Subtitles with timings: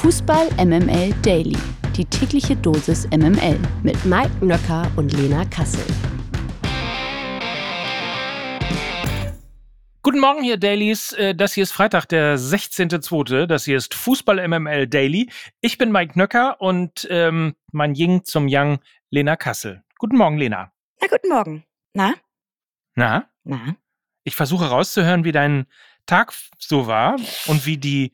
[0.00, 1.58] Fußball MML Daily.
[1.94, 5.84] Die tägliche Dosis MML mit Mike Nöcker und Lena Kassel.
[10.00, 11.12] Guten Morgen hier Dailies.
[11.12, 13.44] Äh, das hier ist Freitag, der 16.02.
[13.44, 15.30] Das hier ist Fußball MML Daily.
[15.60, 18.80] Ich bin Mike Nöcker und ähm, mein Ying zum Yang
[19.10, 19.82] Lena Kassel.
[19.98, 20.72] Guten Morgen, Lena.
[21.02, 21.64] Na, guten Morgen.
[21.92, 22.14] Na?
[22.94, 23.28] Na?
[23.44, 23.76] Na?
[24.24, 25.66] Ich versuche rauszuhören, wie dein
[26.06, 27.16] Tag so war
[27.48, 28.12] und wie die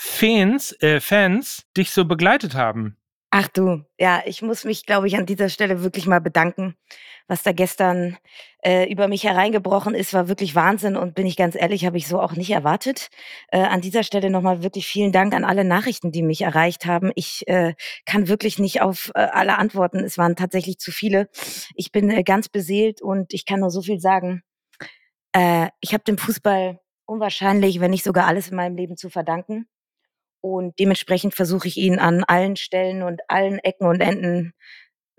[0.00, 2.96] Fans, äh, Fans dich so begleitet haben.
[3.30, 6.76] Ach du, ja, ich muss mich, glaube ich, an dieser Stelle wirklich mal bedanken.
[7.26, 8.16] Was da gestern
[8.62, 12.06] äh, über mich hereingebrochen ist, war wirklich Wahnsinn und bin ich ganz ehrlich, habe ich
[12.06, 13.08] so auch nicht erwartet.
[13.48, 17.10] Äh, an dieser Stelle nochmal wirklich vielen Dank an alle Nachrichten, die mich erreicht haben.
[17.16, 17.74] Ich äh,
[18.06, 19.98] kann wirklich nicht auf äh, alle antworten.
[19.98, 21.28] Es waren tatsächlich zu viele.
[21.74, 24.44] Ich bin äh, ganz beseelt und ich kann nur so viel sagen.
[25.32, 29.66] Äh, ich habe dem Fußball unwahrscheinlich, wenn nicht sogar alles in meinem Leben zu verdanken.
[30.40, 34.52] Und dementsprechend versuche ich ihn an allen Stellen und allen Ecken und Enden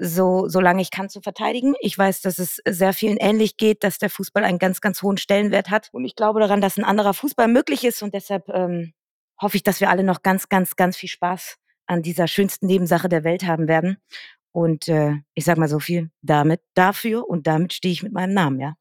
[0.02, 1.76] so, solange ich kann, zu verteidigen.
[1.82, 5.18] Ich weiß, dass es sehr vielen ähnlich geht, dass der Fußball einen ganz, ganz hohen
[5.18, 5.90] Stellenwert hat.
[5.92, 8.02] Und ich glaube daran, dass ein anderer Fußball möglich ist.
[8.02, 8.94] Und deshalb ähm,
[9.42, 13.10] hoffe ich, dass wir alle noch ganz, ganz, ganz viel Spaß an dieser schönsten Nebensache
[13.10, 13.98] der Welt haben werden.
[14.52, 18.34] Und äh, ich sage mal so viel damit, dafür und damit stehe ich mit meinem
[18.34, 18.76] Namen, ja.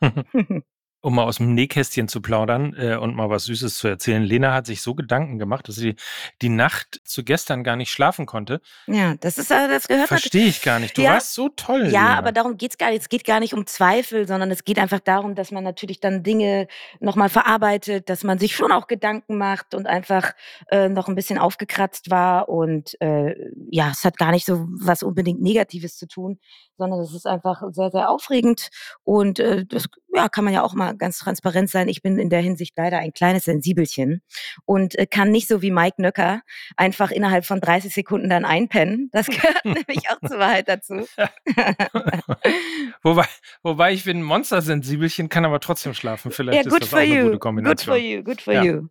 [1.04, 4.22] um mal aus dem Nähkästchen zu plaudern äh, und mal was Süßes zu erzählen.
[4.22, 5.96] Lena hat sich so Gedanken gemacht, dass sie
[6.40, 8.62] die Nacht zu gestern gar nicht schlafen konnte.
[8.86, 10.96] Ja, das ist äh, das gehört Verstehe ich gar nicht.
[10.96, 11.12] Du Ja.
[11.12, 11.82] warst so toll.
[11.82, 12.18] Ja, Lena.
[12.18, 13.02] aber darum geht's gar nicht.
[13.02, 16.22] Es geht gar nicht um Zweifel, sondern es geht einfach darum, dass man natürlich dann
[16.22, 16.68] Dinge
[17.00, 20.32] nochmal verarbeitet, dass man sich schon auch Gedanken macht und einfach
[20.70, 22.48] äh, noch ein bisschen aufgekratzt war.
[22.48, 23.34] Und äh,
[23.70, 26.38] ja, es hat gar nicht so was unbedingt Negatives zu tun,
[26.78, 28.70] sondern es ist einfach sehr, sehr aufregend.
[29.02, 31.88] Und äh, das ja, kann man ja auch mal ganz transparent sein.
[31.88, 34.22] Ich bin in der Hinsicht leider ein kleines Sensibelchen
[34.64, 36.42] und äh, kann nicht so wie Mike Nöcker
[36.76, 39.08] einfach innerhalb von 30 Sekunden dann einpennen.
[39.12, 41.06] Das gehört nämlich auch zur Wahrheit dazu.
[43.02, 43.24] wobei,
[43.62, 46.30] wobei ich bin ein Monstersensibelchen, kann aber trotzdem schlafen.
[46.30, 47.20] Vielleicht Ja, ist good das for auch eine you.
[47.22, 47.94] gute Good Kombination.
[47.94, 48.22] for you.
[48.22, 48.62] Good for Ja.
[48.62, 48.88] you.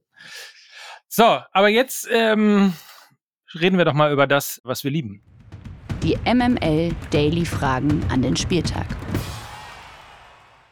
[1.08, 2.74] So, aber jetzt ähm,
[3.54, 5.22] reden wir doch mal über das, was wir lieben.
[6.02, 8.86] Die MML Daily Fragen an den Spieltag.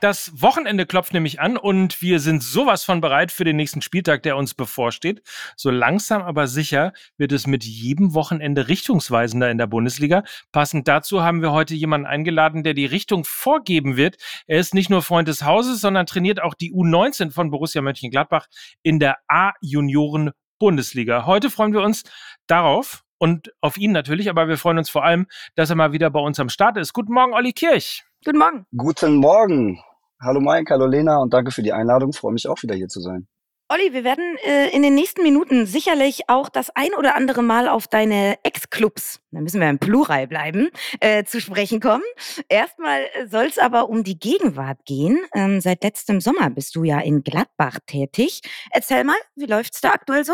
[0.01, 4.23] Das Wochenende klopft nämlich an und wir sind sowas von bereit für den nächsten Spieltag,
[4.23, 5.21] der uns bevorsteht.
[5.55, 10.23] So langsam aber sicher wird es mit jedem Wochenende richtungsweisender in der Bundesliga.
[10.51, 14.17] Passend dazu haben wir heute jemanden eingeladen, der die Richtung vorgeben wird.
[14.47, 18.47] Er ist nicht nur Freund des Hauses, sondern trainiert auch die U19 von Borussia Mönchengladbach
[18.81, 21.27] in der A-Junioren Bundesliga.
[21.27, 22.05] Heute freuen wir uns
[22.47, 26.09] darauf und auf ihn natürlich, aber wir freuen uns vor allem, dass er mal wieder
[26.09, 26.93] bei uns am Start ist.
[26.93, 28.03] Guten Morgen, Olli Kirch.
[28.25, 28.65] Guten Morgen.
[28.75, 29.79] Guten Morgen.
[30.23, 32.13] Hallo Mike, hallo Lena und danke für die Einladung.
[32.13, 33.27] Freue mich auch wieder hier zu sein.
[33.69, 37.67] Olli, wir werden äh, in den nächsten Minuten sicherlich auch das ein oder andere Mal
[37.67, 42.03] auf deine Ex-Clubs, da müssen wir im Plural bleiben, äh, zu sprechen kommen.
[42.49, 42.99] Erstmal
[43.29, 45.17] soll es aber um die Gegenwart gehen.
[45.33, 48.41] Ähm, seit letztem Sommer bist du ja in Gladbach tätig.
[48.71, 50.33] Erzähl mal, wie läuft's da aktuell so?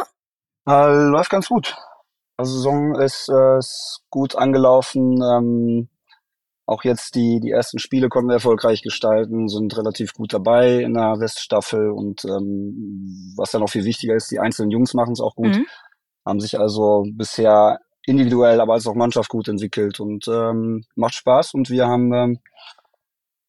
[0.67, 1.77] Äh, läuft ganz gut.
[2.35, 5.21] Also Saison ist, äh, ist gut angelaufen.
[5.21, 5.89] Ähm,
[6.67, 10.93] auch jetzt die, die ersten Spiele konnten wir erfolgreich gestalten, sind relativ gut dabei in
[10.93, 15.21] der Weststaffel und ähm, was dann noch viel wichtiger ist, die einzelnen Jungs machen es
[15.21, 15.65] auch gut, Mhm.
[16.25, 21.53] haben sich also bisher individuell, aber als auch Mannschaft gut entwickelt und ähm, macht Spaß
[21.53, 22.39] und wir haben ähm,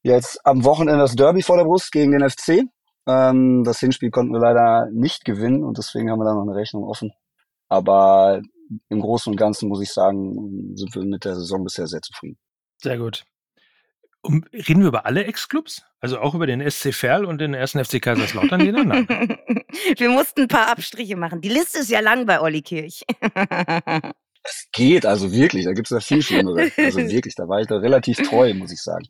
[0.03, 2.65] jetzt am Wochenende das Derby vor der Brust gegen den FC.
[3.09, 6.55] Ähm, das Hinspiel konnten wir leider nicht gewinnen und deswegen haben wir da noch eine
[6.55, 7.13] Rechnung offen.
[7.69, 8.41] Aber
[8.89, 12.39] im Großen und Ganzen muss ich sagen, sind wir mit der Saison bisher sehr zufrieden.
[12.79, 13.25] Sehr gut.
[14.21, 15.85] Um, reden wir über alle Ex-Clubs?
[16.01, 18.61] Also auch über den SC Verl und den ersten FC Kaiserslautern?
[18.61, 18.83] Lena?
[18.83, 19.07] Nein.
[19.97, 21.41] wir mussten ein paar Abstriche machen.
[21.41, 23.05] Die Liste ist ja lang bei Olli Kirch.
[24.45, 26.71] Es geht also wirklich, da gibt's ja viel Schlimmere.
[26.77, 29.05] Also wirklich, da war ich da relativ treu, muss ich sagen.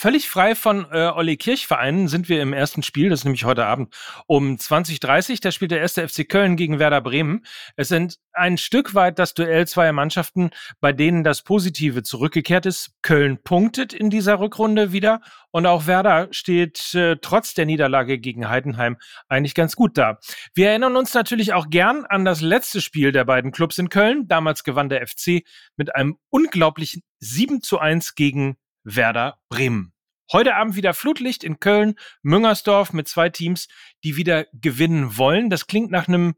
[0.00, 3.66] Völlig frei von äh, Olli Kirch-Vereinen sind wir im ersten Spiel, das ist nämlich heute
[3.66, 3.94] Abend
[4.26, 7.44] um 20.30 Da spielt der erste FC Köln gegen Werder Bremen.
[7.76, 12.94] Es sind ein Stück weit das Duell zweier Mannschaften, bei denen das Positive zurückgekehrt ist.
[13.02, 15.20] Köln punktet in dieser Rückrunde wieder
[15.50, 18.96] und auch Werder steht äh, trotz der Niederlage gegen Heidenheim
[19.28, 20.18] eigentlich ganz gut da.
[20.54, 24.28] Wir erinnern uns natürlich auch gern an das letzte Spiel der beiden Clubs in Köln.
[24.28, 25.42] Damals gewann der FC
[25.76, 28.56] mit einem unglaublichen 7 zu 1 gegen
[28.96, 29.92] Werder Bremen.
[30.32, 33.66] Heute Abend wieder Flutlicht in Köln, Müngersdorf mit zwei Teams,
[34.04, 35.50] die wieder gewinnen wollen.
[35.50, 36.34] Das klingt nach einem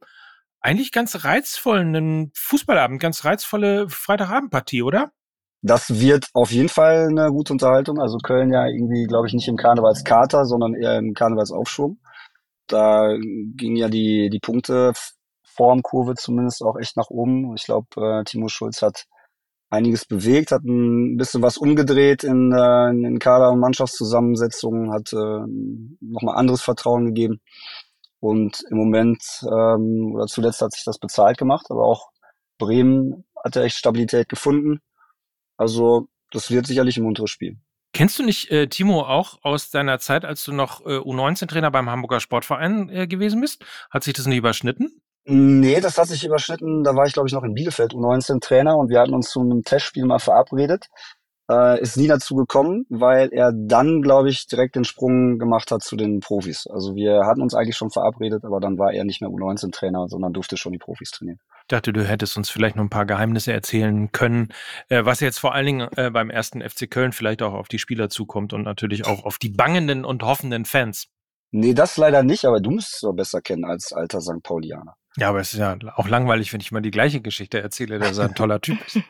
[0.61, 5.13] eigentlich ganz reizvollen Fußballabend, ganz reizvolle Freitagabendpartie, oder?
[5.61, 8.01] Das wird auf jeden Fall eine gute Unterhaltung.
[8.01, 11.99] Also Köln ja irgendwie, glaube ich, nicht im Karnevalskater, sondern eher im Karnevalsaufschwung.
[12.69, 14.93] da ging ja die, die Punkte
[15.45, 17.55] Formkurve zumindest auch echt nach oben.
[17.55, 19.07] Ich glaube, äh, Timo Schulz hat
[19.73, 25.47] einiges bewegt, hat ein bisschen was umgedreht in, äh, in Kader- und Mannschaftszusammensetzungen, hat äh,
[26.01, 27.41] nochmal anderes Vertrauen gegeben.
[28.21, 32.11] Und im Moment, ähm, oder zuletzt hat sich das bezahlt gemacht, aber auch
[32.59, 34.81] Bremen hat ja echt Stabilität gefunden.
[35.57, 37.57] Also das wird sicherlich ein munteres Spiel.
[37.95, 41.91] Kennst du nicht äh, Timo auch aus deiner Zeit, als du noch äh, U19-Trainer beim
[41.91, 43.65] Hamburger Sportverein äh, gewesen bist?
[43.91, 45.03] Hat sich das nicht überschnitten?
[45.25, 46.83] Nee, das hat sich überschnitten.
[46.83, 49.41] Da war ich, glaube ich, noch in Bielefeld U19 Trainer und wir hatten uns zu
[49.41, 50.89] einem Testspiel mal verabredet.
[51.51, 55.83] Äh, ist nie dazu gekommen, weil er dann, glaube ich, direkt den Sprung gemacht hat
[55.83, 56.67] zu den Profis.
[56.67, 60.09] Also wir hatten uns eigentlich schon verabredet, aber dann war er nicht mehr U19 Trainer,
[60.09, 61.39] sondern durfte schon die Profis trainieren.
[61.63, 64.49] Ich dachte, du hättest uns vielleicht noch ein paar Geheimnisse erzählen können,
[64.89, 67.79] äh, was jetzt vor allen Dingen äh, beim ersten FC Köln vielleicht auch auf die
[67.79, 71.09] Spieler zukommt und natürlich auch auf die bangenden und hoffenden Fans.
[71.51, 74.43] Nee, das leider nicht, aber du müsstest es doch besser kennen als alter St.
[74.43, 74.95] Paulianer.
[75.19, 78.17] Ja, aber es ist ja auch langweilig, wenn ich mal die gleiche Geschichte erzähle, dass
[78.17, 78.99] er ein toller Typ ist.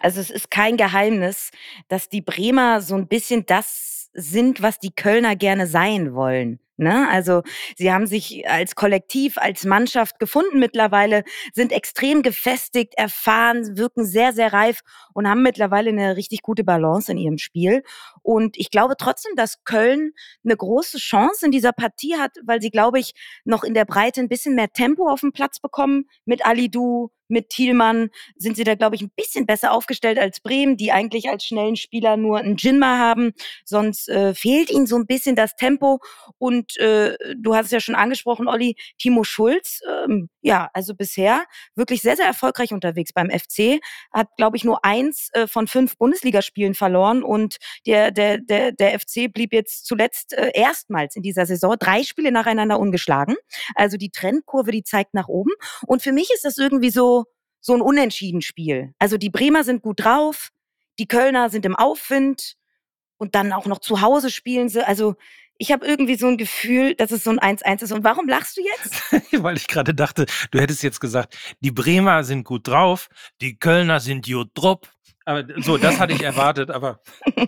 [0.00, 1.50] Also es ist kein Geheimnis,
[1.88, 6.60] dass die Bremer so ein bisschen das sind, was die Kölner gerne sein wollen.
[6.80, 7.08] Ne?
[7.10, 7.42] Also
[7.76, 14.32] sie haben sich als Kollektiv, als Mannschaft gefunden mittlerweile, sind extrem gefestigt, erfahren, wirken sehr,
[14.32, 14.82] sehr reif
[15.12, 17.82] und haben mittlerweile eine richtig gute Balance in ihrem Spiel.
[18.22, 20.12] Und ich glaube trotzdem, dass Köln
[20.44, 23.12] eine große Chance in dieser Partie hat, weil sie, glaube ich,
[23.44, 27.50] noch in der Breite ein bisschen mehr Tempo auf den Platz bekommen mit Alidu, mit
[27.50, 31.44] Thielmann sind sie da, glaube ich, ein bisschen besser aufgestellt als Bremen, die eigentlich als
[31.44, 33.32] schnellen Spieler nur einen Jinma haben.
[33.64, 36.00] Sonst äh, fehlt ihnen so ein bisschen das Tempo.
[36.38, 41.44] Und äh, du hast es ja schon angesprochen, Olli, Timo Schulz, ähm, ja, also bisher
[41.74, 43.80] wirklich sehr, sehr erfolgreich unterwegs beim FC.
[44.12, 47.22] Hat, glaube ich, nur eins äh, von fünf Bundesligaspielen verloren.
[47.22, 52.02] Und der, der, der, der FC blieb jetzt zuletzt äh, erstmals in dieser Saison drei
[52.02, 53.36] Spiele nacheinander ungeschlagen.
[53.74, 55.52] Also die Trendkurve, die zeigt nach oben.
[55.86, 57.17] Und für mich ist das irgendwie so,
[57.60, 58.94] so ein Unentschieden-Spiel.
[58.98, 60.50] Also die Bremer sind gut drauf,
[60.98, 62.56] die Kölner sind im Aufwind
[63.18, 64.86] und dann auch noch zu Hause spielen sie.
[64.86, 65.16] Also
[65.58, 67.92] ich habe irgendwie so ein Gefühl, dass es so ein 1-1 ist.
[67.92, 69.12] Und warum lachst du jetzt?
[69.42, 73.08] Weil ich gerade dachte, du hättest jetzt gesagt, die Bremer sind gut drauf,
[73.40, 74.88] die Kölner sind gut drupp.
[75.24, 77.00] Aber so, das hatte ich erwartet, aber.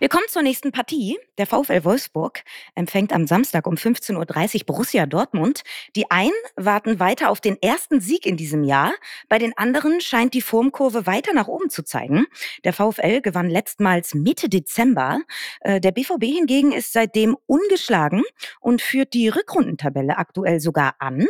[0.00, 1.18] Wir kommen zur nächsten Partie.
[1.38, 2.44] Der VfL Wolfsburg
[2.76, 5.62] empfängt am Samstag um 15.30 Uhr Borussia Dortmund.
[5.96, 8.92] Die einen warten weiter auf den ersten Sieg in diesem Jahr.
[9.28, 12.26] Bei den anderen scheint die Formkurve weiter nach oben zu zeigen.
[12.62, 15.18] Der VfL gewann letztmals Mitte Dezember.
[15.62, 18.22] Äh, der BVB hingegen ist seitdem ungeschlagen
[18.60, 21.26] und führt die Rückrundentabelle aktuell sogar an.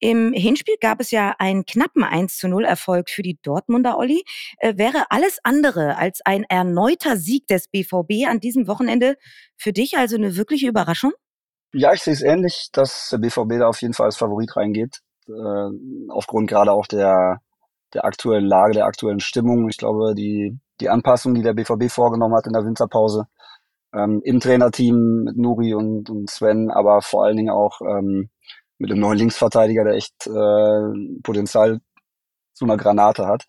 [0.00, 4.22] Im Hinspiel gab es ja einen knappen 1 zu 0 Erfolg für die Dortmunder Olli.
[4.58, 9.16] Äh, wäre alles andere als ein erneuter Sieg des BVB an diesem Wochenende
[9.56, 11.12] für dich also eine wirkliche Überraschung?
[11.72, 15.00] Ja, ich sehe es ähnlich, dass der BVB da auf jeden Fall als Favorit reingeht.
[15.28, 17.40] Äh, aufgrund gerade auch der,
[17.92, 19.68] der aktuellen Lage, der aktuellen Stimmung.
[19.68, 23.26] Ich glaube, die, die Anpassung, die der BVB vorgenommen hat in der Winterpause,
[23.92, 28.30] ähm, im Trainerteam mit Nuri und, und Sven, aber vor allen Dingen auch ähm,
[28.78, 31.80] mit dem neuen Linksverteidiger, der echt äh, Potenzial
[32.54, 33.46] zu einer Granate hat.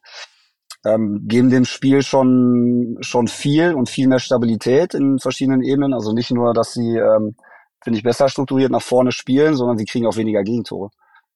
[0.86, 5.94] Ähm, geben dem Spiel schon schon viel und viel mehr Stabilität in verschiedenen Ebenen.
[5.94, 7.36] Also nicht nur, dass sie, ähm,
[7.84, 10.90] finde ich, besser strukturiert nach vorne spielen, sondern sie kriegen auch weniger Gegentore.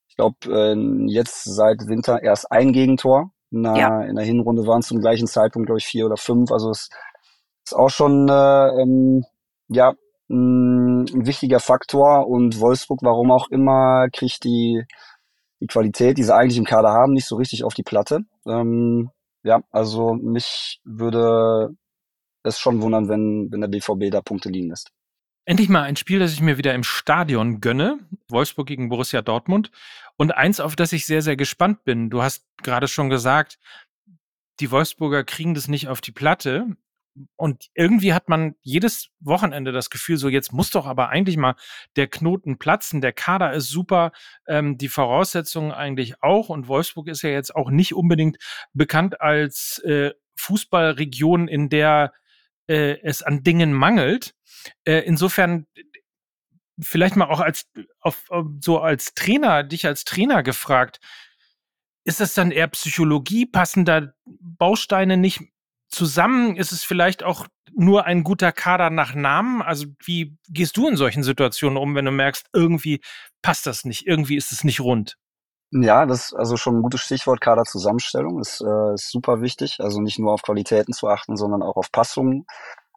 [0.07, 0.75] Ich glaube, äh,
[1.07, 3.31] jetzt seit Winter erst ein Gegentor.
[3.50, 4.01] Na, ja.
[4.03, 6.51] In der Hinrunde waren es zum gleichen Zeitpunkt, glaube ich, vier oder fünf.
[6.51, 6.89] Also es
[7.65, 9.25] ist auch schon äh, ähm,
[9.67, 9.93] ja
[11.12, 14.83] Ein wichtiger Faktor und Wolfsburg, warum auch immer, kriegt die,
[15.60, 18.22] die Qualität, die sie eigentlich im Kader haben, nicht so richtig auf die Platte.
[18.45, 19.10] Ähm,
[19.43, 21.75] ja, also mich würde
[22.43, 24.91] es schon wundern, wenn, wenn der BVB da Punkte liegen lässt.
[25.45, 28.00] Endlich mal ein Spiel, das ich mir wieder im Stadion gönne.
[28.29, 29.72] Wolfsburg gegen Borussia Dortmund.
[30.15, 32.10] Und eins, auf das ich sehr, sehr gespannt bin.
[32.10, 33.60] Du hast gerade schon gesagt,
[34.60, 36.77] die Wolfsburger kriegen das nicht auf die Platte
[37.36, 41.55] und irgendwie hat man jedes Wochenende das Gefühl, so jetzt muss doch aber eigentlich mal
[41.96, 43.01] der Knoten platzen.
[43.01, 44.12] Der Kader ist super,
[44.48, 46.50] ähm, die Voraussetzungen eigentlich auch.
[46.50, 48.38] Und Wolfsburg ist ja jetzt auch nicht unbedingt
[48.74, 52.13] bekannt als äh, Fußballregion, in der
[52.67, 54.34] äh, es an Dingen mangelt.
[54.86, 55.67] Äh, insofern
[56.79, 58.27] vielleicht mal auch als auf,
[58.60, 61.00] so als Trainer, dich als Trainer gefragt.
[62.05, 63.46] Ist das dann eher Psychologie?
[63.46, 65.52] Passen da Bausteine nicht
[65.93, 66.55] zusammen?
[66.57, 69.62] Ist es vielleicht auch nur ein guter Kader nach Namen?
[69.62, 73.01] Also wie gehst du in solchen Situationen um, wenn du merkst, irgendwie
[73.41, 75.17] passt das nicht, irgendwie ist es nicht rund?
[75.71, 77.41] Ja, das ist also schon ein gutes Stichwort.
[77.41, 79.77] Kaderzusammenstellung ist, äh, ist super wichtig.
[79.79, 82.45] Also nicht nur auf Qualitäten zu achten, sondern auch auf Passungen.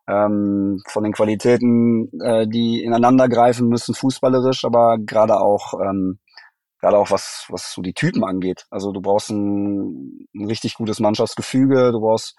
[0.08, 6.18] ähm, von den Qualitäten, äh, die ineinander greifen müssen, fußballerisch, aber gerade auch ähm,
[6.80, 8.66] gerade auch was was so die Typen angeht.
[8.70, 12.36] Also du brauchst ein, ein richtig gutes Mannschaftsgefüge, du brauchst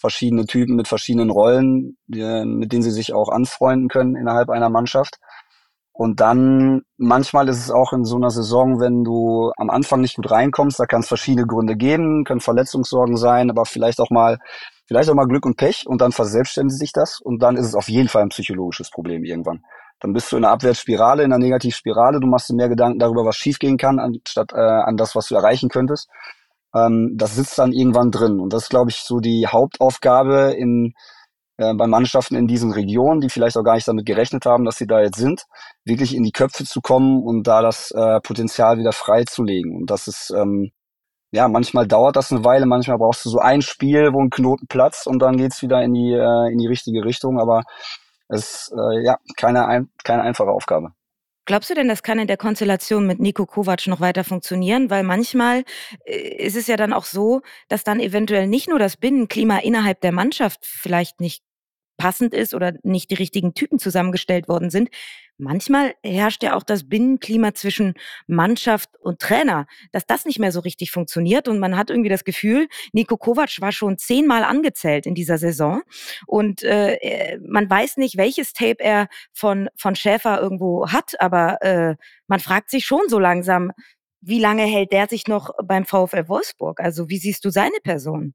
[0.00, 4.70] verschiedene Typen mit verschiedenen Rollen, die, mit denen sie sich auch anfreunden können innerhalb einer
[4.70, 5.18] Mannschaft.
[5.92, 10.16] Und dann manchmal ist es auch in so einer Saison, wenn du am Anfang nicht
[10.16, 14.38] gut reinkommst, da kann es verschiedene Gründe geben, können Verletzungssorgen sein, aber vielleicht auch mal
[14.86, 17.74] vielleicht auch mal Glück und Pech und dann verselbstständigt sich das und dann ist es
[17.74, 19.62] auf jeden Fall ein psychologisches Problem irgendwann.
[20.00, 23.24] Dann bist du in einer Abwärtsspirale, in einer Negativspirale, du machst dir mehr Gedanken darüber,
[23.26, 26.08] was schiefgehen kann, anstatt äh, an das, was du erreichen könntest.
[26.74, 30.94] Ähm, das sitzt dann irgendwann drin und das ist, glaube ich, so die Hauptaufgabe in
[31.58, 34.78] äh, bei Mannschaften in diesen Regionen, die vielleicht auch gar nicht damit gerechnet haben, dass
[34.78, 35.44] sie da jetzt sind,
[35.84, 39.76] wirklich in die Köpfe zu kommen und da das äh, Potenzial wieder freizulegen.
[39.76, 40.72] Und das ist ähm,
[41.32, 44.66] ja, manchmal dauert das eine Weile, manchmal brauchst du so ein Spiel, wo ein Knoten
[44.66, 47.38] platzt und dann geht's wieder in die, äh, in die richtige Richtung.
[47.40, 47.62] Aber
[48.28, 50.92] es ist äh, ja keine, ein, keine einfache Aufgabe.
[51.50, 54.88] Glaubst du denn, das kann in der Konstellation mit Nico Kovac noch weiter funktionieren?
[54.88, 55.64] Weil manchmal
[56.04, 60.00] äh, ist es ja dann auch so, dass dann eventuell nicht nur das Binnenklima innerhalb
[60.00, 61.42] der Mannschaft vielleicht nicht
[62.00, 64.88] passend ist oder nicht die richtigen Typen zusammengestellt worden sind.
[65.36, 67.92] Manchmal herrscht ja auch das Binnenklima zwischen
[68.26, 72.24] Mannschaft und Trainer, dass das nicht mehr so richtig funktioniert und man hat irgendwie das
[72.24, 75.82] Gefühl, Nico Kovac war schon zehnmal angezählt in dieser Saison
[76.26, 81.96] und äh, man weiß nicht, welches Tape er von, von Schäfer irgendwo hat, aber äh,
[82.26, 83.72] man fragt sich schon so langsam,
[84.22, 86.80] wie lange hält der sich noch beim VfL Wolfsburg?
[86.80, 88.32] Also wie siehst du seine Person?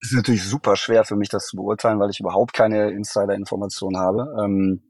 [0.00, 4.26] Ist natürlich super schwer für mich, das zu beurteilen, weil ich überhaupt keine Insider-Informationen habe.
[4.42, 4.82] Ähm,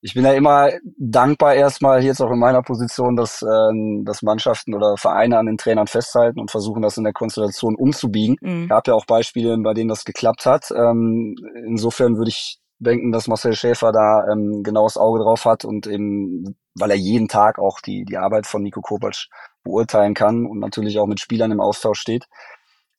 [0.00, 0.68] ich bin ja immer
[0.98, 5.56] dankbar erstmal jetzt auch in meiner Position, dass, äh, dass Mannschaften oder Vereine an den
[5.56, 8.36] Trainern festhalten und versuchen, das in der Konstellation umzubiegen.
[8.42, 8.68] Mhm.
[8.68, 10.70] Gab ja auch Beispiele, bei denen das geklappt hat.
[10.72, 15.86] Ähm, insofern würde ich denken, dass Marcel Schäfer da ähm, genaues Auge drauf hat und
[15.86, 19.28] eben, weil er jeden Tag auch die, die Arbeit von Nico Kopac
[19.62, 22.26] beurteilen kann und natürlich auch mit Spielern im Austausch steht,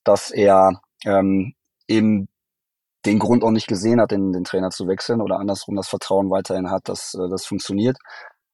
[0.02, 1.54] dass er ähm,
[1.88, 2.28] eben
[3.04, 6.30] den Grund auch nicht gesehen hat, den, den Trainer zu wechseln oder andersrum das Vertrauen
[6.30, 7.96] weiterhin hat, dass äh, das funktioniert.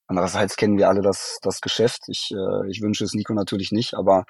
[0.07, 2.03] Andererseits kennen wir alle das, das Geschäft.
[2.09, 4.25] Ich, äh, ich wünsche es Nico natürlich nicht, aber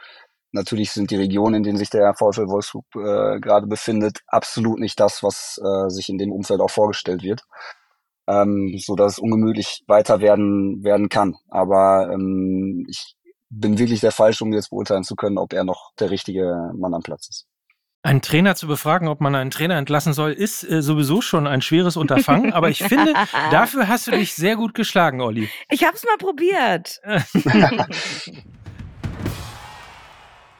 [0.52, 5.00] natürlich sind die Regionen, in denen sich der VfL Wolfsburg äh, gerade befindet, absolut nicht
[5.00, 7.42] das, was äh, sich in dem Umfeld auch vorgestellt wird.
[8.28, 11.35] Ähm, so dass es ungemütlich weiter werden, werden kann.
[11.49, 13.16] Aber ähm, ich
[13.50, 16.95] bin wirklich der Falsche, um jetzt beurteilen zu können, ob er noch der richtige Mann
[16.95, 17.47] am Platz ist.
[18.04, 21.62] Einen Trainer zu befragen, ob man einen Trainer entlassen soll, ist äh, sowieso schon ein
[21.62, 22.52] schweres Unterfangen.
[22.52, 23.14] aber ich finde,
[23.52, 25.49] dafür hast du dich sehr gut geschlagen, Olli.
[25.71, 27.00] Ich habe es mal probiert.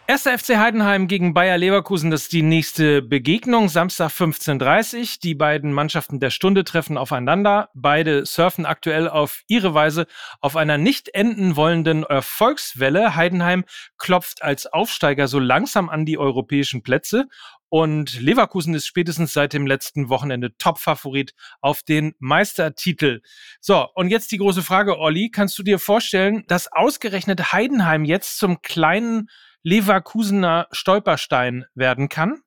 [0.09, 3.69] Erster FC Heidenheim gegen Bayer Leverkusen, das ist die nächste Begegnung.
[3.69, 5.07] Samstag 15.30 Uhr.
[5.23, 7.71] Die beiden Mannschaften der Stunde treffen aufeinander.
[7.73, 10.07] Beide surfen aktuell auf ihre Weise
[10.41, 13.15] auf einer nicht enden wollenden Erfolgswelle.
[13.15, 13.65] Heidenheim
[13.97, 17.29] klopft als Aufsteiger so langsam an die europäischen Plätze.
[17.69, 23.23] Und Leverkusen ist spätestens seit dem letzten Wochenende Top-Favorit auf den Meistertitel.
[23.61, 25.31] So, und jetzt die große Frage, Olli.
[25.31, 29.31] Kannst du dir vorstellen, dass ausgerechnet Heidenheim jetzt zum kleinen
[29.63, 32.43] Leverkusener Stolperstein werden kann?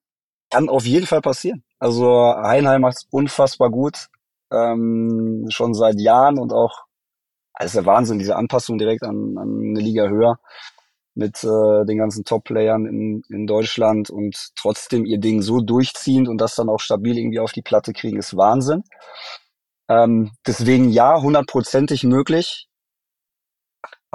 [0.51, 1.63] Kann auf jeden Fall passieren.
[1.79, 4.07] Also Heinheim macht es unfassbar gut,
[4.51, 6.83] ähm, schon seit Jahren und auch,
[7.53, 10.39] also ist der Wahnsinn, diese Anpassung direkt an, an eine Liga höher
[11.15, 16.39] mit äh, den ganzen Top-Playern in, in Deutschland und trotzdem ihr Ding so durchziehend und
[16.39, 18.83] das dann auch stabil irgendwie auf die Platte kriegen, ist Wahnsinn.
[19.87, 22.67] Ähm, deswegen ja, hundertprozentig möglich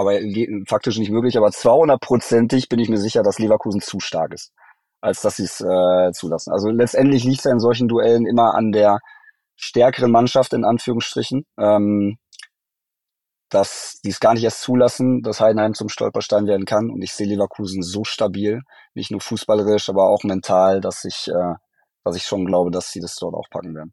[0.01, 0.19] aber
[0.67, 1.37] faktisch nicht möglich.
[1.37, 4.53] Aber 200-prozentig bin ich mir sicher, dass Leverkusen zu stark ist,
[5.01, 6.53] als dass sie es äh, zulassen.
[6.53, 9.01] Also letztendlich liegt es ja in solchen Duellen immer an der
[9.57, 12.17] stärkeren Mannschaft in Anführungsstrichen, ähm,
[13.51, 16.89] dass die es gar nicht erst zulassen, dass Heidenheim zum Stolperstein werden kann.
[16.89, 18.63] Und ich sehe Leverkusen so stabil,
[18.95, 21.55] nicht nur fußballerisch, aber auch mental, dass ich, äh,
[22.05, 23.93] dass ich schon glaube, dass sie das dort auch packen werden.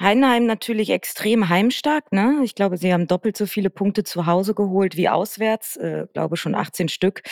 [0.00, 2.40] Heidenheim natürlich extrem heimstark, ne?
[2.44, 6.36] Ich glaube, sie haben doppelt so viele Punkte zu Hause geholt wie auswärts, äh, glaube
[6.36, 7.22] schon 18 Stück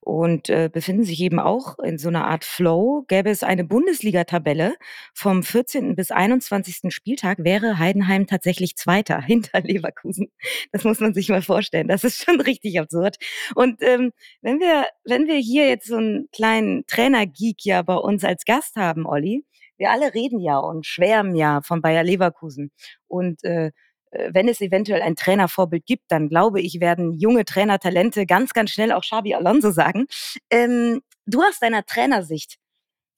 [0.00, 3.04] und äh, befinden sich eben auch in so einer Art Flow.
[3.08, 4.74] Gäbe es eine Bundesliga-Tabelle
[5.12, 5.96] vom 14.
[5.96, 6.94] bis 21.
[6.94, 10.30] Spieltag, wäre Heidenheim tatsächlich Zweiter hinter Leverkusen.
[10.70, 11.88] Das muss man sich mal vorstellen.
[11.88, 13.16] Das ist schon richtig absurd.
[13.56, 18.22] Und ähm, wenn wir, wenn wir hier jetzt so einen kleinen Trainer-Geek ja bei uns
[18.22, 19.44] als Gast haben, Olli,
[19.84, 22.70] wir alle reden ja und schwärmen ja von Bayer Leverkusen.
[23.06, 23.70] Und äh,
[24.14, 28.70] äh, wenn es eventuell ein Trainervorbild gibt, dann glaube ich, werden junge Trainertalente ganz, ganz
[28.70, 30.06] schnell auch Xabi Alonso sagen.
[30.50, 32.56] Ähm, du aus deiner Trainersicht,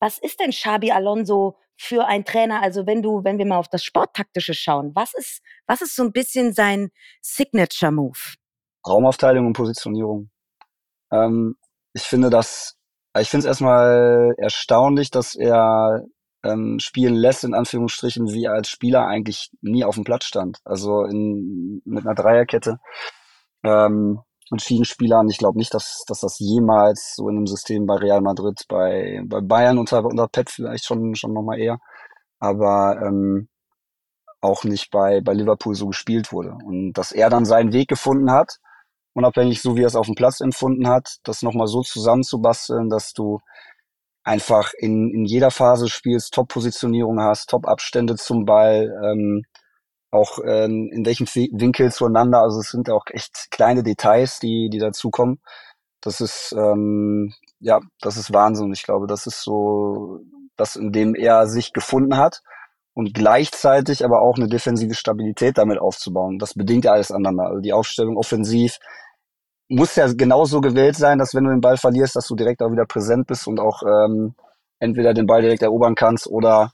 [0.01, 2.63] was ist denn Xabi Alonso für einen Trainer?
[2.63, 6.03] Also wenn du, wenn wir mal auf das Sporttaktische schauen, was ist, was ist so
[6.03, 8.19] ein bisschen sein Signature Move?
[8.87, 10.31] Raumaufteilung und Positionierung.
[11.13, 11.57] Ähm,
[11.93, 12.77] ich finde das,
[13.19, 16.05] ich finde es erstmal erstaunlich, dass er
[16.53, 20.59] ähm, spielen lässt, in Anführungsstrichen, wie er als Spieler eigentlich nie auf dem Platz stand.
[20.65, 22.79] Also in, mit einer Dreierkette.
[23.65, 27.87] Ähm, und vielen Spielern, ich glaube nicht, dass, dass das jemals so in einem System
[27.87, 31.79] bei Real Madrid, bei, bei Bayern unter, unter Pep vielleicht schon, schon nochmal eher,
[32.39, 33.49] aber ähm,
[34.41, 36.57] auch nicht bei, bei Liverpool so gespielt wurde.
[36.65, 38.59] Und dass er dann seinen Weg gefunden hat,
[39.15, 43.13] unabhängig so wie er es auf dem Platz empfunden hat, das nochmal so zusammenzubasteln, dass
[43.13, 43.41] du
[44.27, 49.45] einfach in, in jeder Phase spielst, Top-Positionierung hast, Top-Abstände zum Ball, ähm,
[50.11, 52.41] auch ähm, in welchem Winkel zueinander.
[52.41, 55.41] Also es sind auch echt kleine Details, die, die dazukommen.
[56.01, 58.73] Das ist, ähm, ja, das ist Wahnsinn.
[58.73, 60.21] Ich glaube, das ist so
[60.57, 62.43] das, in dem er sich gefunden hat
[62.95, 66.39] und gleichzeitig aber auch eine defensive Stabilität damit aufzubauen.
[66.39, 67.45] Das bedingt ja alles aneinander.
[67.45, 68.79] Also die Aufstellung offensiv
[69.69, 72.71] muss ja genauso gewählt sein, dass wenn du den Ball verlierst, dass du direkt auch
[72.71, 74.35] wieder präsent bist und auch ähm,
[74.79, 76.73] entweder den Ball direkt erobern kannst oder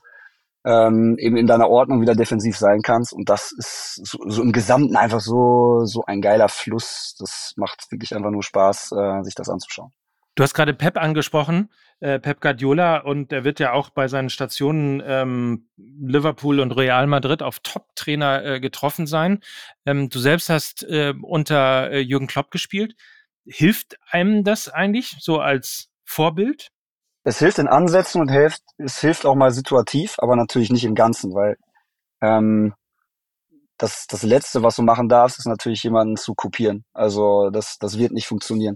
[0.65, 3.13] ähm, eben in deiner Ordnung wieder defensiv sein kannst.
[3.13, 7.15] Und das ist so, so im Gesamten einfach so, so ein geiler Fluss.
[7.19, 9.91] Das macht wirklich einfach nur Spaß, äh, sich das anzuschauen.
[10.35, 14.29] Du hast gerade Pep angesprochen, äh, Pep Guardiola, und er wird ja auch bei seinen
[14.29, 19.41] Stationen ähm, Liverpool und Real Madrid auf Top-Trainer äh, getroffen sein.
[19.85, 22.95] Ähm, du selbst hast äh, unter äh, Jürgen Klopp gespielt.
[23.45, 26.71] Hilft einem das eigentlich so als Vorbild?
[27.23, 30.95] es hilft in Ansätzen und hilft, es hilft auch mal situativ, aber natürlich nicht im
[30.95, 31.57] Ganzen, weil
[32.21, 32.73] ähm,
[33.77, 36.83] das, das Letzte, was du machen darfst, ist natürlich jemanden zu kopieren.
[36.93, 38.75] Also das, das wird nicht funktionieren.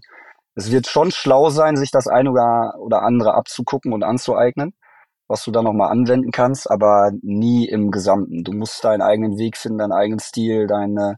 [0.57, 4.73] Es wird schon schlau sein, sich das eine oder, andere abzugucken und anzueignen,
[5.27, 8.43] was du dann nochmal anwenden kannst, aber nie im Gesamten.
[8.43, 11.17] Du musst deinen eigenen Weg finden, deinen eigenen Stil, deine,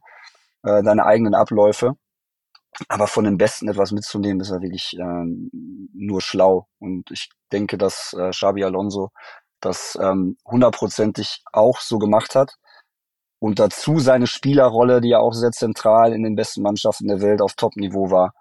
[0.63, 1.93] äh, deine eigenen Abläufe.
[2.89, 5.49] Aber von den Besten etwas mitzunehmen, ist er wirklich ähm,
[5.93, 6.67] nur schlau.
[6.79, 9.09] Und ich denke, dass äh, Xabi Alonso
[9.61, 12.55] das ähm, hundertprozentig auch so gemacht hat.
[13.39, 17.41] Und dazu seine Spielerrolle, die ja auch sehr zentral in den besten Mannschaften der Welt
[17.41, 18.33] auf Top-Niveau war,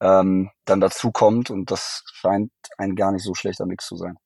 [0.00, 1.50] ähm, dann dazu kommt.
[1.50, 4.16] Und das scheint ein gar nicht so schlechter Mix zu sein.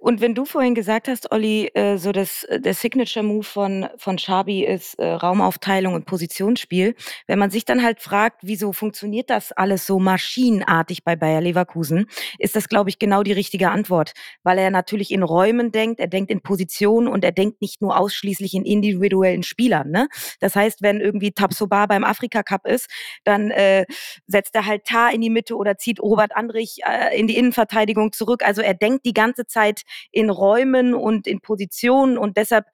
[0.00, 3.88] Und wenn du vorhin gesagt hast, Olli, äh, so das, äh, der Signature Move von,
[3.96, 6.94] von Schabi ist äh, Raumaufteilung und Positionsspiel.
[7.26, 12.06] Wenn man sich dann halt fragt, wieso funktioniert das alles so maschinenartig bei Bayer Leverkusen,
[12.38, 14.12] ist das, glaube ich, genau die richtige Antwort.
[14.44, 17.98] Weil er natürlich in Räumen denkt, er denkt in Positionen und er denkt nicht nur
[17.98, 19.90] ausschließlich in individuellen Spielern.
[19.90, 20.06] Ne?
[20.38, 22.88] Das heißt, wenn irgendwie Tabsoba beim Afrika Cup ist,
[23.24, 23.84] dann äh,
[24.28, 28.12] setzt er halt Tar in die Mitte oder zieht Robert Andrich äh, in die Innenverteidigung
[28.12, 28.44] zurück.
[28.44, 32.66] Also er denkt die ganze Zeit in Räumen und in Positionen und deshalb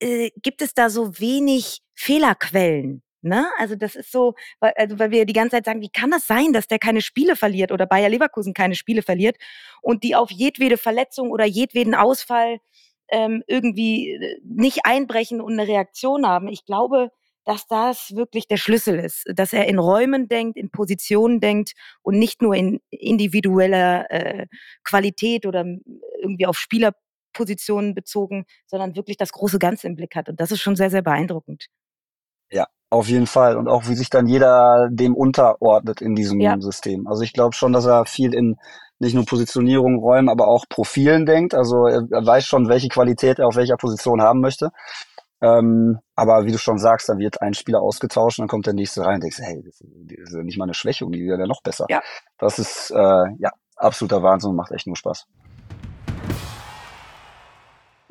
[0.00, 3.02] äh, gibt es da so wenig Fehlerquellen.
[3.22, 3.46] Ne?
[3.58, 6.26] Also das ist so, weil, also weil wir die ganze Zeit sagen, wie kann das
[6.26, 9.36] sein, dass der keine Spiele verliert oder Bayer Leverkusen keine Spiele verliert
[9.80, 12.58] und die auf jedwede Verletzung oder jedweden Ausfall
[13.08, 16.48] ähm, irgendwie äh, nicht einbrechen und eine Reaktion haben.
[16.48, 17.12] Ich glaube,
[17.44, 22.18] dass das wirklich der Schlüssel ist, dass er in Räumen denkt, in Positionen denkt und
[22.18, 24.46] nicht nur in individueller äh,
[24.84, 25.64] Qualität oder
[26.20, 30.28] irgendwie auf Spielerpositionen bezogen, sondern wirklich das große Ganze im Blick hat.
[30.28, 31.66] Und das ist schon sehr, sehr beeindruckend.
[32.50, 33.56] Ja, auf jeden Fall.
[33.56, 36.60] Und auch wie sich dann jeder dem unterordnet in diesem ja.
[36.60, 37.06] System.
[37.08, 38.56] Also ich glaube schon, dass er viel in
[38.98, 41.54] nicht nur Positionierung, Räumen, aber auch Profilen denkt.
[41.54, 44.70] Also er, er weiß schon, welche Qualität er auf welcher Position haben möchte.
[45.42, 48.74] Ähm, aber wie du schon sagst, dann wird ein Spieler ausgetauscht und dann kommt der
[48.74, 51.46] nächste rein und denkst, hey, das ist ja nicht mal eine Schwächung, die wäre ja
[51.46, 51.86] noch besser.
[51.90, 52.00] Ja.
[52.38, 55.26] Das ist äh, ja absoluter Wahnsinn und macht echt nur Spaß.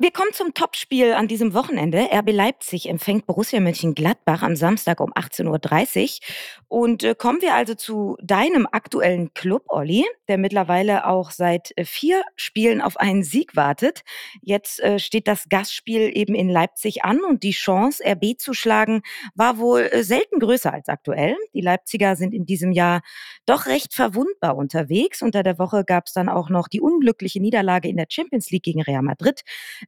[0.02, 2.08] Wir kommen zum Topspiel an diesem Wochenende.
[2.12, 6.26] RB Leipzig empfängt Borussia Mönchengladbach am Samstag um 18.30 Uhr.
[6.66, 11.84] Und äh, kommen wir also zu deinem aktuellen Club, Olli, der mittlerweile auch seit äh,
[11.84, 14.00] vier Spielen auf einen Sieg wartet.
[14.40, 19.02] Jetzt äh, steht das Gastspiel eben in Leipzig an und die Chance, RB zu schlagen,
[19.36, 21.36] war wohl äh, selten größer als aktuell.
[21.54, 23.02] Die Leipziger sind in diesem Jahr
[23.46, 25.22] doch recht verwundbar unterwegs.
[25.22, 28.64] Unter der Woche gab es dann auch noch die unglückliche Niederlage in der Champions League
[28.64, 29.42] gegen Real Madrid.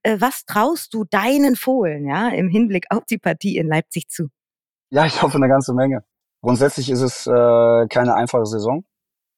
[0.04, 4.28] Äh, was traust du deinen Fohlen ja, im Hinblick auf die Partie in Leipzig zu?
[4.90, 6.04] Ja, ich hoffe eine ganze Menge.
[6.42, 8.84] Grundsätzlich ist es äh, keine einfache Saison.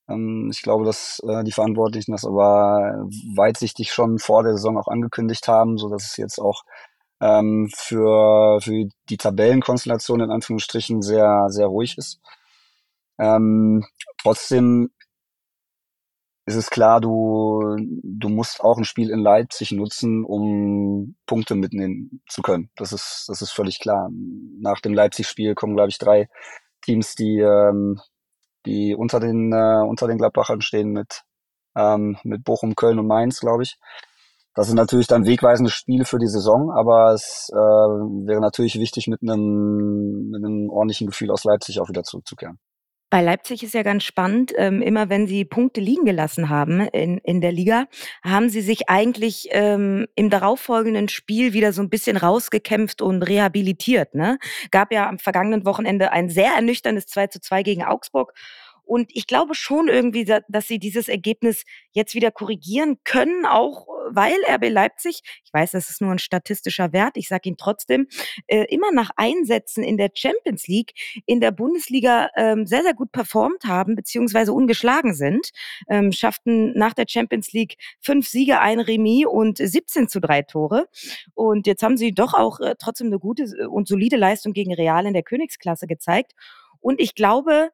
[0.08, 4.88] Ähm, ich glaube, dass äh, die Verantwortlichen das aber weitsichtig schon vor der Saison auch
[4.88, 6.64] angekündigt haben, so dass es jetzt auch
[7.20, 12.20] ähm, für, für die Tabellenkonstellation in Anführungsstrichen sehr, sehr ruhig ist.
[13.18, 13.84] Ähm,
[14.18, 14.90] trotzdem
[16.46, 22.22] ist es klar, du, du musst auch ein Spiel in Leipzig nutzen, um Punkte mitnehmen
[22.28, 22.70] zu können.
[22.76, 24.08] Das ist, das ist völlig klar.
[24.60, 26.28] Nach dem Leipzig-Spiel kommen, glaube ich, drei
[26.82, 28.00] Teams, die, ähm,
[28.64, 31.24] die unter den, äh, unter den Gladbachern stehen mit,
[31.76, 33.76] ähm, mit Bochum, Köln und Mainz, glaube ich.
[34.54, 39.08] Das sind natürlich dann wegweisende Spiele für die Saison, aber es äh, wäre natürlich wichtig,
[39.08, 42.60] mit einem, mit einem ordentlichen Gefühl aus Leipzig auch wieder zurückzukehren.
[43.08, 47.18] Bei Leipzig ist ja ganz spannend, ähm, immer wenn sie Punkte liegen gelassen haben in,
[47.18, 47.86] in der Liga,
[48.24, 54.16] haben sie sich eigentlich ähm, im darauffolgenden Spiel wieder so ein bisschen rausgekämpft und rehabilitiert.
[54.16, 54.38] Ne?
[54.72, 58.32] Gab ja am vergangenen Wochenende ein sehr ernüchterndes 2 zu 2 gegen Augsburg.
[58.86, 64.36] Und ich glaube schon irgendwie, dass sie dieses Ergebnis jetzt wieder korrigieren können, auch weil
[64.48, 68.06] RB Leipzig, ich weiß, das ist nur ein statistischer Wert, ich sage ihn trotzdem,
[68.46, 70.92] äh, immer nach Einsätzen in der Champions League
[71.26, 75.50] in der Bundesliga ähm, sehr, sehr gut performt haben, beziehungsweise ungeschlagen sind,
[75.88, 80.88] ähm, schafften nach der Champions League fünf Siege, ein Remis und 17 zu drei Tore.
[81.34, 84.72] Und jetzt haben sie doch auch äh, trotzdem eine gute äh, und solide Leistung gegen
[84.72, 86.32] Real in der Königsklasse gezeigt.
[86.80, 87.70] Und ich glaube,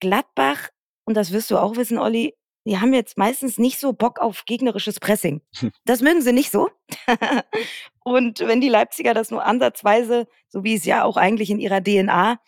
[0.00, 0.68] Gladbach,
[1.04, 2.34] und das wirst du auch wissen, Olli,
[2.68, 5.40] die haben jetzt meistens nicht so Bock auf gegnerisches Pressing.
[5.84, 6.68] Das mögen sie nicht so.
[8.04, 11.82] und wenn die Leipziger das nur ansatzweise, so wie es ja auch eigentlich in ihrer
[11.82, 12.38] DNA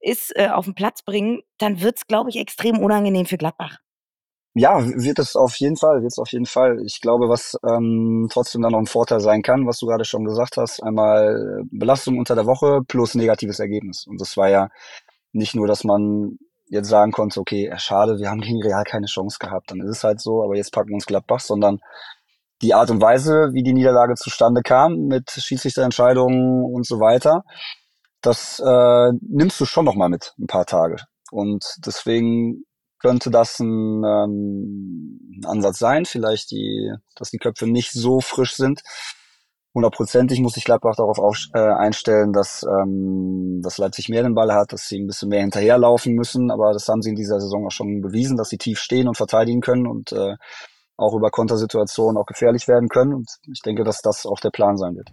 [0.00, 3.78] ist, äh, auf den Platz bringen, dann wird es, glaube ich, extrem unangenehm für Gladbach.
[4.54, 6.82] Ja, wird es auf jeden Fall, wird es auf jeden Fall.
[6.84, 10.24] Ich glaube, was ähm, trotzdem dann noch ein Vorteil sein kann, was du gerade schon
[10.24, 14.06] gesagt hast, einmal Belastung unter der Woche plus negatives Ergebnis.
[14.08, 14.68] Und das war ja
[15.32, 19.38] nicht nur, dass man jetzt sagen konnte, okay, schade, wir haben gegen Real keine Chance
[19.40, 21.80] gehabt, dann ist es halt so, aber jetzt packen wir uns Gladbach, sondern
[22.62, 27.44] die Art und Weise, wie die Niederlage zustande kam, mit Schiedsrichterentscheidungen und so weiter,
[28.20, 30.96] das äh, nimmst du schon noch mal mit ein paar Tage.
[31.30, 32.64] Und deswegen
[32.98, 38.56] könnte das ein, ähm, ein Ansatz sein, vielleicht die, dass die Köpfe nicht so frisch
[38.56, 38.82] sind,
[39.78, 44.52] hundertprozentig muss sich Gladbach darauf auf, äh, einstellen, dass, ähm, dass Leipzig mehr den Ball
[44.52, 46.50] hat, dass sie ein bisschen mehr hinterherlaufen müssen.
[46.50, 49.16] Aber das haben sie in dieser Saison auch schon bewiesen, dass sie tief stehen und
[49.16, 50.34] verteidigen können und äh,
[50.96, 53.14] auch über Kontersituationen auch gefährlich werden können.
[53.14, 55.10] Und ich denke, dass das auch der Plan sein wird.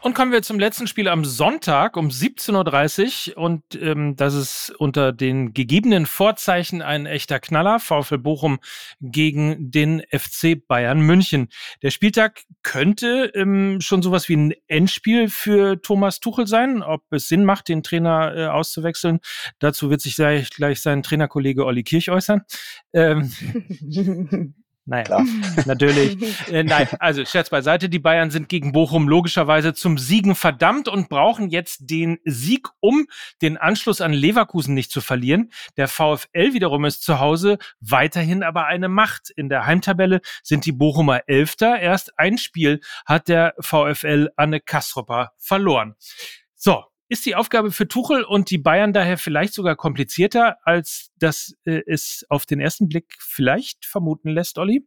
[0.00, 3.38] Und kommen wir zum letzten Spiel am Sonntag um 17.30 Uhr.
[3.38, 7.80] Und ähm, das ist unter den gegebenen Vorzeichen ein echter Knaller.
[7.80, 8.60] VfL Bochum
[9.00, 11.48] gegen den FC Bayern München.
[11.82, 16.82] Der Spieltag könnte ähm, schon sowas wie ein Endspiel für Thomas Tuchel sein.
[16.82, 19.18] Ob es Sinn macht, den Trainer äh, auszuwechseln,
[19.58, 22.42] dazu wird sich gleich, gleich sein Trainerkollege Olli Kirch äußern.
[22.92, 23.32] Ähm,
[24.88, 25.24] Naja, Klar.
[25.66, 26.16] natürlich.
[26.48, 27.90] Äh, nein, also Scherz beiseite.
[27.90, 33.06] Die Bayern sind gegen Bochum logischerweise zum Siegen verdammt und brauchen jetzt den Sieg, um
[33.42, 35.50] den Anschluss an Leverkusen nicht zu verlieren.
[35.76, 39.30] Der VfL wiederum ist zu Hause weiterhin aber eine Macht.
[39.30, 41.78] In der Heimtabelle sind die Bochumer Elfter.
[41.78, 45.96] Erst ein Spiel hat der VfL Anne Kastropper verloren.
[46.54, 51.54] So, ist die Aufgabe für Tuchel und die Bayern daher vielleicht sogar komplizierter, als das
[51.64, 54.86] äh, es auf den ersten Blick vielleicht vermuten lässt, Olli?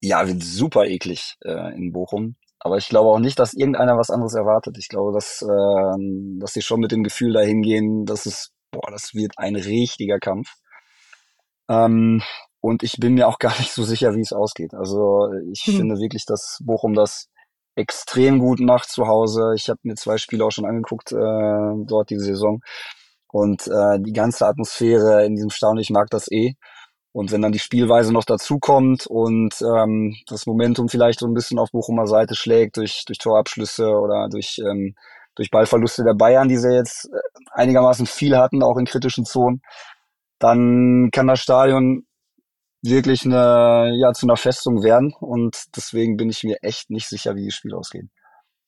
[0.00, 2.36] Ja, wird super eklig äh, in Bochum.
[2.60, 4.76] Aber ich glaube auch nicht, dass irgendeiner was anderes erwartet.
[4.78, 8.90] Ich glaube, dass, äh, dass sie schon mit dem Gefühl dahin gehen, dass es, boah,
[8.90, 10.48] das wird ein richtiger Kampf.
[11.68, 12.22] Ähm,
[12.60, 14.74] und ich bin mir auch gar nicht so sicher, wie es ausgeht.
[14.74, 15.76] Also ich hm.
[15.76, 17.28] finde wirklich, dass Bochum das
[17.78, 19.52] extrem gut macht zu Hause.
[19.56, 21.16] Ich habe mir zwei Spiele auch schon angeguckt äh,
[21.86, 22.60] dort diese Saison.
[23.30, 26.54] Und äh, die ganze Atmosphäre in diesem Stadion, ich mag das eh.
[27.12, 31.58] Und wenn dann die Spielweise noch dazukommt und ähm, das Momentum vielleicht so ein bisschen
[31.58, 34.94] auf Bochumer Seite schlägt durch, durch Torabschlüsse oder durch, ähm,
[35.34, 37.18] durch Ballverluste der Bayern, die sie jetzt äh,
[37.52, 39.62] einigermaßen viel hatten, auch in kritischen Zonen,
[40.38, 42.06] dann kann das Stadion
[42.82, 45.14] wirklich eine, ja, zu einer Festung werden.
[45.20, 48.10] Und deswegen bin ich mir echt nicht sicher, wie die Spiele ausgehen.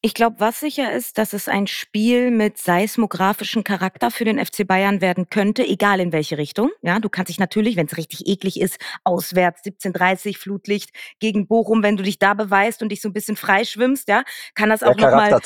[0.03, 4.67] Ich glaube, was sicher ist, dass es ein Spiel mit seismografischem Charakter für den FC
[4.67, 6.71] Bayern werden könnte, egal in welche Richtung.
[6.81, 11.83] Ja, du kannst dich natürlich, wenn es richtig eklig ist, auswärts 17:30 Flutlicht gegen Bochum,
[11.83, 14.23] wenn du dich da beweist und dich so ein bisschen freischwimmst, ja,
[14.55, 15.39] kann das auch Der noch mal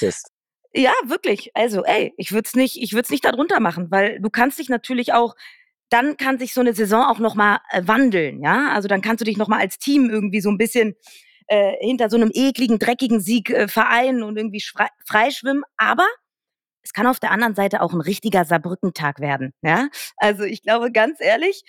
[0.72, 1.50] Ja, wirklich.
[1.54, 4.60] Also, ey, ich würde es nicht ich würde es nicht darunter machen, weil du kannst
[4.60, 5.34] dich natürlich auch
[5.94, 8.72] dann kann sich so eine Saison auch noch mal äh, wandeln, ja?
[8.72, 10.96] Also dann kannst du dich noch mal als Team irgendwie so ein bisschen
[11.46, 14.62] äh, hinter so einem ekligen, dreckigen Sieg äh, vereinen und irgendwie
[15.06, 15.62] freischwimmen.
[15.76, 16.06] Aber
[16.82, 19.52] es kann auf der anderen Seite auch ein richtiger Saarbrückentag werden.
[19.62, 19.88] Ja?
[20.16, 21.62] Also ich glaube ganz ehrlich,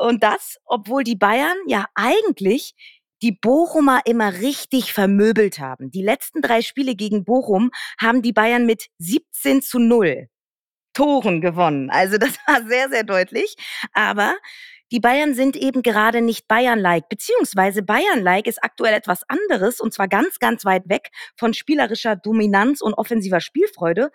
[0.00, 2.74] und das, obwohl die Bayern ja eigentlich
[3.22, 5.90] die Bochumer immer richtig vermöbelt haben.
[5.90, 10.28] Die letzten drei Spiele gegen Bochum haben die Bayern mit 17 zu 0
[10.92, 11.90] Toren gewonnen.
[11.90, 13.56] Also das war sehr, sehr deutlich.
[13.92, 14.34] Aber
[14.92, 20.06] die Bayern sind eben gerade nicht Bayern-like, beziehungsweise Bayern-like ist aktuell etwas anderes und zwar
[20.06, 24.10] ganz, ganz weit weg von spielerischer Dominanz und offensiver Spielfreude.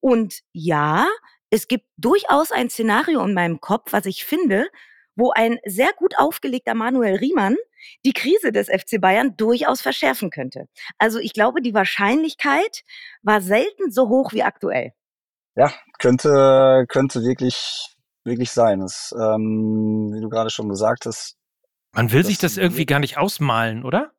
[0.00, 1.06] Und ja,
[1.50, 4.68] es gibt durchaus ein Szenario in meinem Kopf, was ich finde,
[5.16, 7.56] wo ein sehr gut aufgelegter Manuel Riemann
[8.06, 10.66] die Krise des FC Bayern durchaus verschärfen könnte.
[10.96, 12.84] Also ich glaube, die Wahrscheinlichkeit
[13.20, 14.94] war selten so hoch wie aktuell.
[15.54, 18.80] Ja, könnte, könnte wirklich, wirklich sein.
[18.80, 21.36] Das, ähm, wie du gerade schon gesagt hast.
[21.92, 24.12] Man will sich das irgendwie gar nicht ausmalen, oder?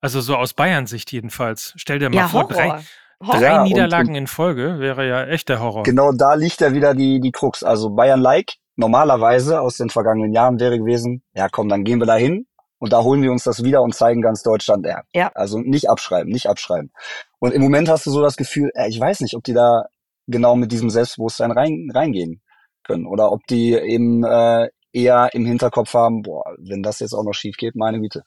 [0.00, 1.74] Also so aus Bayern-Sicht jedenfalls.
[1.76, 2.82] Stell dir mal ja, vor, drei,
[3.20, 5.82] drei ja, Niederlagen und, und in Folge wäre ja echt der Horror.
[5.82, 7.62] Genau da liegt ja wieder die, die Krux.
[7.62, 12.16] Also Bayern-like normalerweise aus den vergangenen Jahren wäre gewesen, ja komm, dann gehen wir da
[12.16, 12.46] hin
[12.78, 15.02] und da holen wir uns das wieder und zeigen ganz Deutschland, ja.
[15.14, 15.30] ja.
[15.34, 16.92] Also nicht abschreiben, nicht abschreiben.
[17.38, 19.86] Und im Moment hast du so das Gefühl, äh, ich weiß nicht, ob die da
[20.26, 22.42] genau mit diesem Selbstbewusstsein rein, reingehen
[22.84, 27.24] können oder ob die eben äh, eher im Hinterkopf haben, boah, wenn das jetzt auch
[27.24, 28.22] noch schief geht, meine Güte.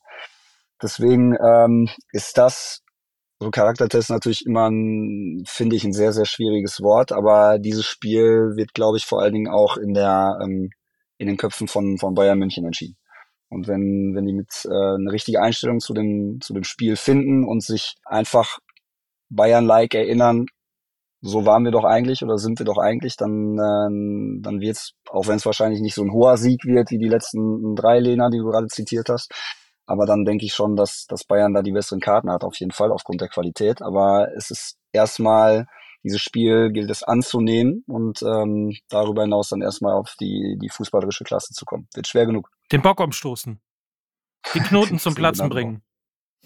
[0.82, 2.82] Deswegen ähm, ist das
[3.40, 4.70] so Charaktertest natürlich immer,
[5.46, 9.34] finde ich, ein sehr, sehr schwieriges Wort, aber dieses Spiel wird, glaube ich, vor allen
[9.34, 10.72] Dingen auch in der ähm,
[11.18, 12.98] in den Köpfen von, von Bayern München entschieden.
[13.50, 17.46] Und wenn, wenn die mit äh, eine richtige Einstellung zu dem, zu dem Spiel finden
[17.46, 18.60] und sich einfach
[19.30, 20.48] Bayern-like erinnern,
[21.28, 25.28] so waren wir doch eigentlich oder sind wir doch eigentlich, dann, äh, dann wird's, auch
[25.28, 28.38] wenn es wahrscheinlich nicht so ein hoher Sieg wird wie die letzten drei Lena, die
[28.38, 29.32] du gerade zitiert hast,
[29.88, 32.72] aber dann denke ich schon, dass, dass Bayern da die besseren Karten hat, auf jeden
[32.72, 33.82] Fall, aufgrund der Qualität.
[33.82, 35.66] Aber es ist erstmal,
[36.04, 41.24] dieses Spiel gilt es anzunehmen und ähm, darüber hinaus dann erstmal auf die, die fußballerische
[41.24, 41.88] Klasse zu kommen.
[41.94, 42.50] Wird schwer genug.
[42.72, 43.62] Den Bock umstoßen.
[44.54, 45.82] Die Knoten zum Platzen bringen.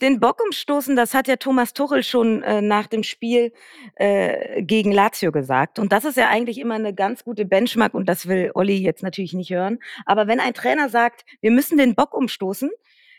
[0.01, 3.53] Den Bock umstoßen, das hat ja Thomas Tuchel schon äh, nach dem Spiel
[3.95, 5.77] äh, gegen Lazio gesagt.
[5.77, 9.03] Und das ist ja eigentlich immer eine ganz gute Benchmark und das will Olli jetzt
[9.03, 9.79] natürlich nicht hören.
[10.05, 12.71] Aber wenn ein Trainer sagt, wir müssen den Bock umstoßen,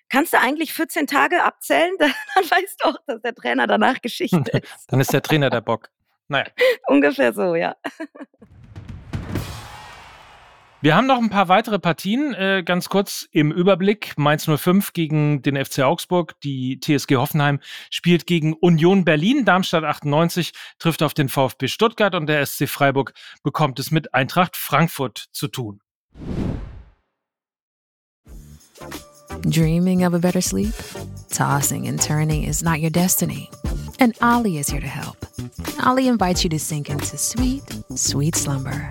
[0.09, 4.51] kannst du eigentlich 14 Tage abzählen, dann, weißt du auch, dass der Trainer danach Geschichte
[4.51, 4.92] ist.
[4.92, 5.88] dann ist der Trainer der Bock.
[6.29, 6.47] Naja.
[6.88, 7.77] Ungefähr so, ja.
[10.83, 12.35] Wir haben noch ein paar weitere Partien.
[12.35, 14.14] Äh, ganz kurz im Überblick.
[14.16, 16.35] Mainz 05 gegen den FC Augsburg.
[16.40, 19.45] Die TSG Hoffenheim spielt gegen Union Berlin.
[19.45, 23.14] Darmstadt 98 trifft auf den VfB Stuttgart und der SC Freiburg
[23.45, 25.81] bekommt es mit Eintracht Frankfurt zu tun.
[29.45, 30.75] Dreaming of a better sleep?
[31.31, 33.49] Tossing and turning is not your destiny.
[34.01, 35.16] And Ollie is here to help.
[35.87, 37.62] Ollie invites you to sink into sweet,
[37.95, 38.90] sweet slumber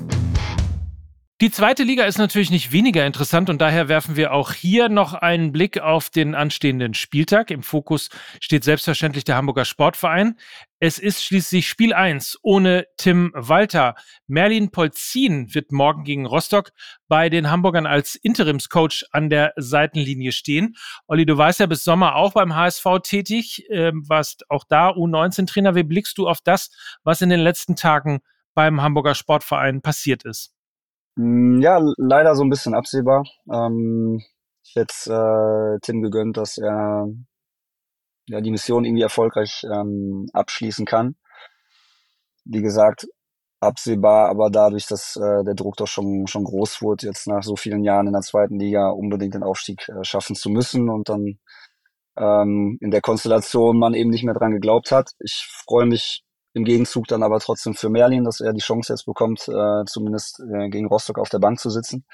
[1.41, 5.15] Die zweite Liga ist natürlich nicht weniger interessant und daher werfen wir auch hier noch
[5.15, 7.49] einen Blick auf den anstehenden Spieltag.
[7.49, 10.37] Im Fokus steht selbstverständlich der Hamburger Sportverein.
[10.77, 13.95] Es ist schließlich Spiel 1 ohne Tim Walter.
[14.27, 16.73] Merlin Polzin wird morgen gegen Rostock
[17.07, 20.75] bei den Hamburgern als Interimscoach an der Seitenlinie stehen.
[21.07, 25.73] Olli, du warst ja bis Sommer auch beim HSV tätig, äh, warst auch da U19-Trainer.
[25.73, 26.69] Wie blickst du auf das,
[27.03, 28.19] was in den letzten Tagen
[28.53, 30.53] beim Hamburger Sportverein passiert ist?
[31.15, 33.23] Mm, ja, leider so ein bisschen absehbar.
[33.51, 34.21] Ähm,
[34.63, 37.07] ich hätte äh, Tim gegönnt, dass er
[38.27, 41.15] ja die Mission irgendwie erfolgreich ähm, abschließen kann.
[42.45, 43.07] Wie gesagt,
[43.59, 47.55] absehbar, aber dadurch, dass äh, der Druck doch schon schon groß wurde, jetzt nach so
[47.55, 51.39] vielen Jahren in der zweiten Liga unbedingt den Aufstieg äh, schaffen zu müssen und dann
[52.17, 55.11] ähm, in der Konstellation man eben nicht mehr dran geglaubt hat.
[55.19, 59.05] Ich freue mich im Gegenzug dann aber trotzdem für Merlin, dass er die Chance jetzt
[59.05, 62.05] bekommt, äh, zumindest äh, gegen Rostock auf der Bank zu sitzen.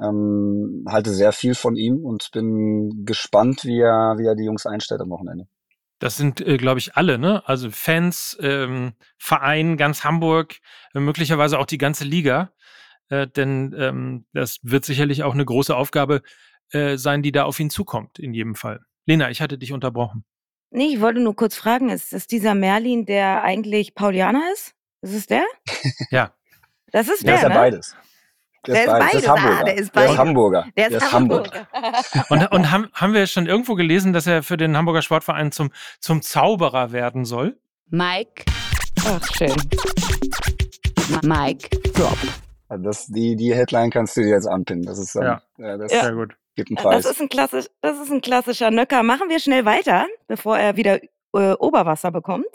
[0.00, 4.66] Ähm, halte sehr viel von ihm und bin gespannt, wie er, wie er die Jungs
[4.66, 5.46] einstellt am Wochenende.
[6.00, 7.46] Das sind, äh, glaube ich, alle, ne?
[7.46, 10.56] Also Fans, ähm, Verein, ganz Hamburg,
[10.92, 12.52] äh, möglicherweise auch die ganze Liga.
[13.08, 16.22] Äh, denn ähm, das wird sicherlich auch eine große Aufgabe
[16.70, 18.80] äh, sein, die da auf ihn zukommt, in jedem Fall.
[19.06, 20.24] Lena, ich hatte dich unterbrochen.
[20.74, 24.74] Nee, ich wollte nur kurz fragen, ist das dieser Merlin, der eigentlich Paulianer ist?
[25.02, 25.44] Ist es der?
[26.10, 26.32] Ja.
[26.90, 27.54] Das ist der, der ist ja ne?
[27.54, 27.96] beides.
[28.66, 29.10] Der, ist beides.
[29.10, 29.60] Der ist Hamburger.
[29.60, 30.66] Ah, der ist Der ist Hamburger.
[30.76, 31.68] Der ist Hamburger.
[32.28, 35.70] Und, und haben, haben wir schon irgendwo gelesen, dass er für den Hamburger Sportverein zum,
[36.00, 37.56] zum Zauberer werden soll?
[37.90, 38.44] Mike.
[39.06, 39.54] Ach, schön.
[41.22, 42.18] Mike Drop.
[42.68, 44.84] Das, die, die Headline kannst du dir jetzt anpinnen.
[44.84, 45.42] Das ist dann, ja.
[45.58, 46.02] ja das ja.
[46.02, 46.34] sehr gut.
[46.54, 47.02] Gibt einen Preis.
[47.02, 49.02] Das ist ein, klassisch, das ist ein klassischer Nöcker.
[49.02, 51.00] Machen wir schnell weiter, bevor er wieder
[51.34, 52.46] äh, Oberwasser bekommt.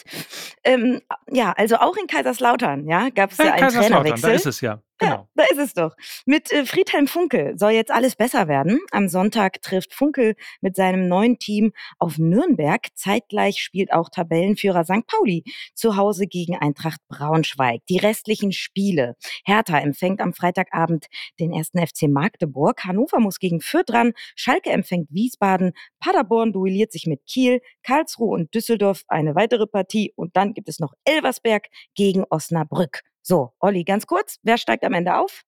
[0.63, 4.29] Ähm, ja, also auch in Kaiserslautern, ja, gab es ja, ja einen Trainerwechsel.
[4.29, 4.81] Da ist es ja.
[4.99, 5.13] Genau.
[5.13, 5.95] Ja, da ist es doch.
[6.25, 8.81] Mit äh, Friedhelm Funkel soll jetzt alles besser werden.
[8.91, 12.87] Am Sonntag trifft Funkel mit seinem neuen Team auf Nürnberg.
[12.95, 15.07] Zeitgleich spielt auch Tabellenführer St.
[15.07, 17.81] Pauli zu Hause gegen Eintracht Braunschweig.
[17.87, 19.15] Die restlichen Spiele.
[19.45, 21.07] Hertha empfängt am Freitagabend
[21.39, 22.83] den ersten FC Magdeburg.
[22.83, 24.11] Hannover muss gegen Fürth ran.
[24.35, 25.71] Schalke empfängt Wiesbaden.
[25.99, 27.61] Paderborn duelliert sich mit Kiel.
[27.83, 30.11] Karlsruhe und Düsseldorf eine weitere Partie.
[30.17, 33.01] Und dann gibt es noch Elversberg gegen Osnabrück.
[33.21, 35.43] So, Olli, ganz kurz, wer steigt am Ende auf?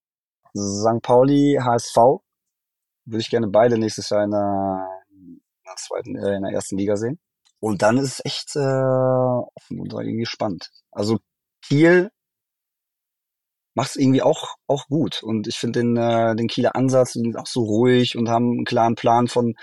[0.55, 1.01] St.
[1.01, 1.95] Pauli, HSV.
[3.05, 6.77] Würde ich gerne beide nächstes Jahr in der, in der zweiten, äh, in der ersten
[6.77, 7.19] Liga sehen.
[7.59, 10.69] Und dann ist es echt äh, offen und irgendwie spannend.
[10.91, 11.19] Also
[11.61, 12.11] Kiel
[13.73, 15.23] macht es irgendwie auch, auch gut.
[15.23, 18.51] Und ich finde den, äh, den Kieler Ansatz, die sind auch so ruhig und haben
[18.51, 19.55] einen klaren Plan von,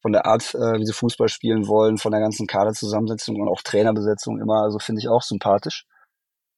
[0.00, 3.62] von der Art, äh, wie sie Fußball spielen wollen, von der ganzen Kaderzusammensetzung und auch
[3.62, 4.62] Trainerbesetzung immer.
[4.62, 5.86] Also finde ich auch sympathisch.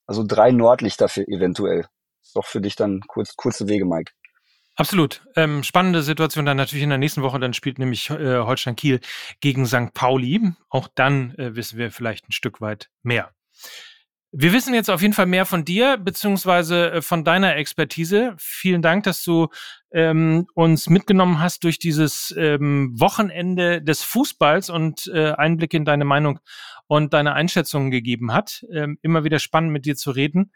[0.07, 1.87] Also drei Nordlichter für eventuell.
[2.23, 4.13] Ist doch für dich dann kurz, kurze Wege, Mike.
[4.77, 5.25] Absolut.
[5.37, 7.39] Ähm, spannende Situation dann natürlich in der nächsten Woche.
[7.39, 9.01] Dann spielt nämlich äh, Holstein Kiel
[9.41, 9.95] gegen St.
[9.95, 10.53] Pauli.
[10.69, 13.31] Auch dann äh, wissen wir vielleicht ein Stück weit mehr.
[14.37, 18.35] Wir wissen jetzt auf jeden Fall mehr von dir, beziehungsweise äh, von deiner Expertise.
[18.37, 19.47] Vielen Dank, dass du
[19.93, 26.05] ähm, uns mitgenommen hast durch dieses ähm, Wochenende des Fußballs und äh, Einblick in deine
[26.05, 26.41] Meinung
[26.87, 28.65] und deine Einschätzungen gegeben hat.
[28.73, 30.53] Ähm, immer wieder spannend mit dir zu reden.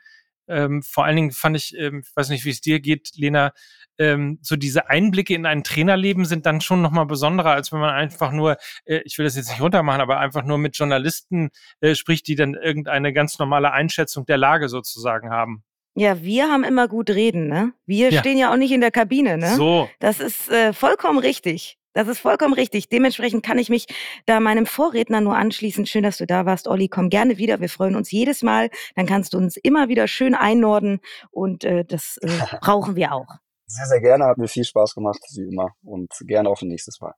[0.49, 3.53] Ähm, vor allen Dingen fand ich, ähm, ich weiß nicht, wie es dir geht, Lena,
[3.99, 7.95] ähm, so diese Einblicke in ein Trainerleben sind dann schon nochmal besonderer, als wenn man
[7.95, 11.95] einfach nur, äh, ich will das jetzt nicht runtermachen, aber einfach nur mit Journalisten äh,
[11.95, 15.65] spricht, die dann irgendeine ganz normale Einschätzung der Lage sozusagen haben.
[15.95, 17.73] Ja, wir haben immer gut reden, ne?
[17.85, 18.21] Wir ja.
[18.21, 19.57] stehen ja auch nicht in der Kabine, ne?
[19.57, 19.91] So.
[19.99, 21.78] Das ist äh, vollkommen richtig.
[21.93, 22.89] Das ist vollkommen richtig.
[22.89, 23.87] Dementsprechend kann ich mich
[24.27, 25.87] da meinem Vorredner nur anschließen.
[25.87, 26.89] Schön, dass du da warst, Olli.
[26.89, 27.61] Komm gerne wieder.
[27.61, 28.71] Wir freuen uns jedes Mal.
[28.95, 32.29] Dann kannst du uns immer wieder schön einnorden und äh, das äh,
[32.61, 33.27] brauchen wir auch.
[33.67, 34.25] Sehr, sehr gerne.
[34.27, 35.75] Hat mir viel Spaß gemacht, wie immer.
[35.83, 37.15] Und gerne auf ein nächstes Mal.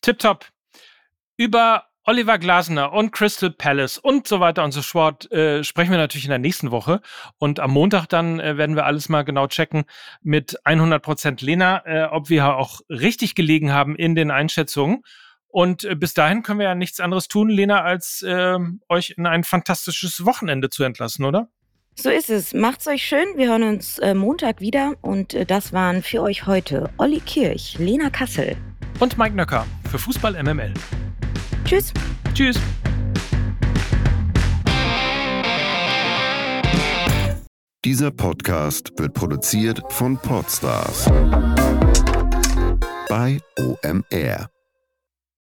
[0.00, 0.46] Tipptopp.
[1.36, 5.98] Über Oliver Glasner und Crystal Palace und so weiter und so fort äh, sprechen wir
[5.98, 7.02] natürlich in der nächsten Woche.
[7.36, 9.84] Und am Montag dann äh, werden wir alles mal genau checken
[10.22, 15.02] mit 100% Lena, äh, ob wir auch richtig gelegen haben in den Einschätzungen.
[15.48, 19.26] Und äh, bis dahin können wir ja nichts anderes tun, Lena, als ähm, euch in
[19.26, 21.50] ein fantastisches Wochenende zu entlassen, oder?
[21.94, 22.54] So ist es.
[22.54, 23.26] Macht's euch schön.
[23.36, 24.94] Wir hören uns äh, Montag wieder.
[25.02, 28.56] Und äh, das waren für euch heute Olli Kirch, Lena Kassel
[28.98, 30.72] und Mike Nöcker für Fußball MML.
[31.64, 31.92] Tschüss.
[32.34, 32.58] Tschüss.
[37.84, 41.06] Dieser Podcast wird produziert von Podstars
[43.08, 44.50] bei OMR.